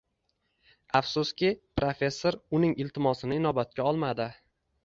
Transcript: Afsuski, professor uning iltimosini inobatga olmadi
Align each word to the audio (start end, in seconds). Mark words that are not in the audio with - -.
Afsuski, 0.99 1.51
professor 1.81 2.39
uning 2.61 2.75
iltimosini 2.87 3.41
inobatga 3.43 3.87
olmadi 3.93 4.29